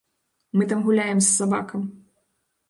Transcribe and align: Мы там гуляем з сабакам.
Мы 0.59 0.65
там 0.71 0.81
гуляем 0.87 1.21
з 1.27 1.27
сабакам. 1.37 1.85